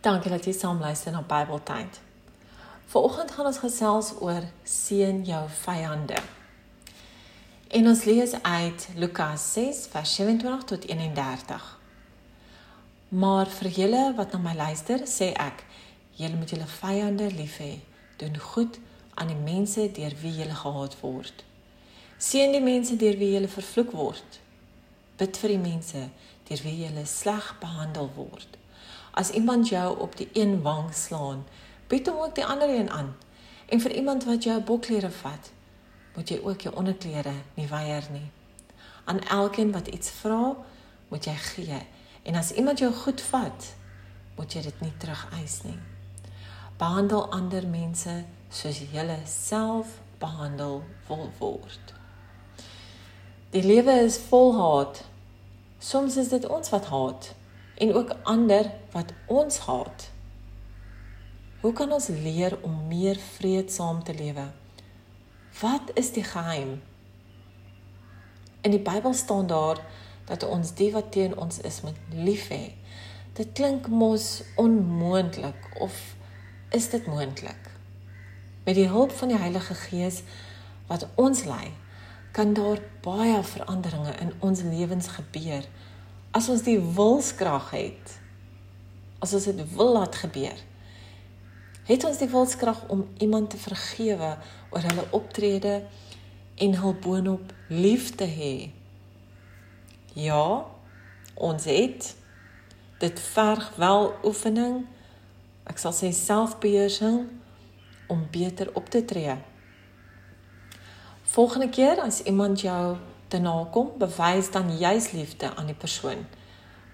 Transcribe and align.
Dankie 0.00 0.30
dat 0.32 0.46
jy 0.48 0.52
saam 0.56 0.78
luister 0.80 1.12
na 1.12 1.20
Bybeltyd. 1.20 1.98
Vanoggend 2.88 3.30
gaan 3.36 3.46
ons 3.50 3.58
gesels 3.60 4.06
oor 4.24 4.46
seën 4.64 5.18
jou 5.28 5.40
vyande. 5.60 6.16
En 7.68 7.88
ons 7.90 8.04
lees 8.08 8.32
uit 8.42 8.86
Lukas 8.96 9.42
6 9.52 9.82
vers 9.92 10.14
27 10.14 10.64
tot 10.70 10.86
31. 10.88 11.66
Maar 13.08 13.52
vir 13.58 13.68
julle 13.76 14.00
wat 14.16 14.32
na 14.32 14.40
my 14.40 14.54
luister, 14.56 15.04
sê 15.04 15.34
ek, 15.36 15.60
julle 16.16 16.40
moet 16.40 16.54
julle 16.56 16.70
vyande 16.78 17.28
lief 17.34 17.58
hê. 17.60 17.74
Doen 18.16 18.40
goed 18.40 18.78
aan 19.20 19.28
die 19.34 19.42
mense 19.42 19.84
deur 19.98 20.16
wie 20.22 20.32
julle 20.38 20.56
gehaat 20.62 20.96
word. 21.02 21.44
Seën 22.16 22.56
die 22.56 22.64
mense 22.64 22.96
deur 22.96 23.20
wie 23.20 23.34
julle 23.34 23.52
vervloek 23.52 23.92
word. 23.92 24.40
Bid 25.20 25.42
vir 25.44 25.54
die 25.58 25.62
mense 25.68 26.06
deur 26.48 26.64
wie 26.64 26.78
julle 26.86 27.04
sleg 27.04 27.52
behandel 27.60 28.08
word. 28.16 28.56
As 29.10 29.30
iemand 29.30 29.68
jou 29.68 29.98
op 29.98 30.16
die 30.16 30.28
een 30.32 30.62
wang 30.62 30.94
slaan, 30.94 31.44
bied 31.86 32.06
hom 32.06 32.16
ook 32.16 32.34
die 32.34 32.44
ander 32.44 32.68
een 32.68 32.90
aan. 32.90 33.16
En 33.66 33.80
vir 33.80 33.92
iemand 33.92 34.24
wat 34.24 34.44
jou 34.44 34.60
bokklere 34.62 35.10
vat, 35.10 35.50
moet 36.14 36.28
jy 36.28 36.40
ook 36.42 36.60
jou 36.60 36.74
onderklere 36.74 37.32
nie 37.54 37.66
weier 37.68 38.06
nie. 38.12 38.30
Aan 39.04 39.20
elkeen 39.20 39.72
wat 39.72 39.86
iets 39.86 40.10
vra, 40.10 40.56
moet 41.08 41.24
jy 41.24 41.34
gee. 41.34 41.82
En 42.22 42.34
as 42.34 42.52
iemand 42.52 42.78
jou 42.78 42.92
goed 42.92 43.20
vat, 43.20 43.74
moet 44.36 44.52
jy 44.52 44.62
dit 44.62 44.80
nie 44.80 44.92
terugeis 44.98 45.62
nie. 45.62 45.78
Behandel 46.78 47.26
ander 47.32 47.66
mense 47.66 48.24
soos 48.50 48.78
jy 48.78 49.18
self 49.26 49.98
behandel 50.18 50.82
wil 51.08 51.30
word. 51.38 51.94
Die 53.50 53.62
lewe 53.62 53.92
is 54.04 54.18
vol 54.18 54.54
haat. 54.54 55.04
Soms 55.78 56.16
is 56.16 56.28
dit 56.28 56.46
ons 56.46 56.70
wat 56.70 56.86
haat 56.86 57.34
en 57.80 57.94
ook 57.94 58.10
ander 58.22 58.70
wat 58.92 59.12
ons 59.26 59.58
haat. 59.58 60.10
Hoe 61.60 61.72
kan 61.72 61.92
ons 61.92 62.06
leer 62.06 62.58
om 62.60 62.86
meer 62.88 63.16
vredesaam 63.16 64.02
te 64.04 64.14
lewe? 64.14 64.50
Wat 65.60 65.90
is 65.94 66.12
die 66.12 66.24
geheim? 66.24 66.82
In 68.60 68.70
die 68.76 68.84
Bybel 68.84 69.12
staan 69.16 69.46
daar 69.46 69.80
dat 70.28 70.44
ons 70.44 70.74
die 70.76 70.92
wat 70.92 71.12
teen 71.12 71.36
ons 71.36 71.60
is 71.64 71.80
moet 71.80 71.96
lief 72.12 72.48
hê. 72.52 72.76
Dit 73.32 73.56
klink 73.56 73.88
mos 73.88 74.42
onmoontlik 74.60 75.80
of 75.80 75.96
is 76.76 76.90
dit 76.92 77.06
moontlik? 77.06 77.70
Met 78.64 78.76
die 78.76 78.88
hulp 78.92 79.12
van 79.16 79.32
die 79.32 79.40
Heilige 79.40 79.74
Gees 79.74 80.20
wat 80.86 81.08
ons 81.14 81.44
lei, 81.48 81.72
kan 82.36 82.52
daar 82.52 82.78
baie 83.00 83.40
veranderinge 83.42 84.12
in 84.20 84.34
ons 84.38 84.60
lewens 84.62 85.08
gebeur 85.16 85.64
as 86.30 86.48
ons 86.48 86.62
die 86.66 86.78
wilskrag 86.78 87.70
het, 87.74 88.18
as 89.20 89.34
ons 89.36 89.48
dit 89.50 89.62
wil 89.74 89.94
laat 89.98 90.14
gebeur, 90.22 90.58
het 91.90 92.04
ons 92.06 92.20
die 92.20 92.30
wilskrag 92.30 92.84
om 92.92 93.08
iemand 93.18 93.50
te 93.50 93.58
vergewe 93.58 94.36
oor 94.70 94.86
hulle 94.86 95.06
optrede 95.16 95.80
en 96.60 96.76
hul 96.82 96.94
boonop 97.02 97.52
lief 97.68 98.12
te 98.14 98.28
hê. 98.30 98.54
Ja, 100.14 100.66
ons 101.34 101.66
het 101.66 102.14
dit 103.00 103.20
verg 103.32 103.70
wel 103.80 104.10
oefening. 104.28 104.82
Ek 105.70 105.80
sal 105.80 105.94
sê 105.96 106.10
selfbeheersing 106.14 107.24
om 108.12 108.26
beter 108.30 108.70
op 108.76 108.90
te 108.92 109.02
tree. 109.04 109.38
Volgende 111.30 111.70
keer 111.70 112.02
as 112.02 112.22
iemand 112.26 112.60
jou 112.60 112.98
te 113.30 113.38
nakom, 113.38 113.92
bewys 113.98 114.50
dan 114.50 114.72
juis 114.78 115.10
liefde 115.14 115.54
aan 115.54 115.70
die 115.70 115.78
persoon. 115.78 116.26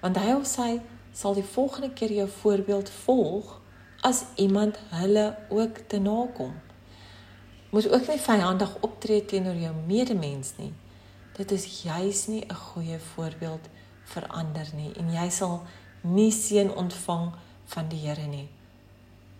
Want 0.00 0.20
hy 0.20 0.34
of 0.36 0.46
sy 0.48 0.80
sal 1.16 1.34
die 1.34 1.46
volgende 1.56 1.90
keer 1.96 2.12
jou 2.12 2.28
voorbeeld 2.28 2.90
volg 3.04 3.54
as 4.04 4.24
iemand 4.36 4.78
hulle 4.92 5.36
ook 5.48 5.78
te 5.88 5.98
nakom. 5.98 6.52
Moet 7.70 7.88
ook 7.92 8.08
nie 8.08 8.20
vyandig 8.20 8.76
optree 8.80 9.24
teenoor 9.24 9.56
jou 9.60 9.72
medemens 9.86 10.52
nie. 10.56 10.72
Dit 11.36 11.50
is 11.50 11.82
juis 11.82 12.26
nie 12.26 12.44
'n 12.44 12.54
goeie 12.54 12.98
voorbeeld 12.98 13.68
vir 14.04 14.26
ander 14.26 14.68
nie 14.74 14.92
en 14.96 15.12
jy 15.12 15.30
sal 15.30 15.62
nie 16.00 16.32
seën 16.32 16.70
ontvang 16.74 17.32
van 17.64 17.88
die 17.88 17.98
Here 18.06 18.26
nie. 18.26 18.48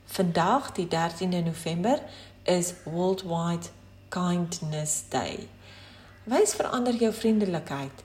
Vandag 0.04 0.72
die 0.72 0.88
13de 0.88 1.42
November 1.44 2.02
is 2.42 2.74
Worldwide 2.84 3.68
Kindness 4.08 5.04
Day. 5.08 5.48
Wys 6.26 6.56
verander 6.59 6.94
jou 6.98 7.12
vriendelikheid, 7.14 8.03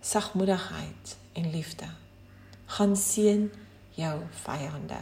sagmoedigheid 0.00 1.16
en 1.32 1.50
liefde. 1.50 1.84
Gaan 2.66 2.96
seën 2.96 3.52
jou 3.90 4.22
vyande. 4.30 5.00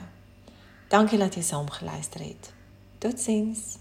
Dankie 0.91 1.19
dat 1.19 1.39
jy 1.39 1.45
saam 1.47 1.71
geluister 1.71 2.25
het. 2.27 2.51
Totsiens. 2.99 3.77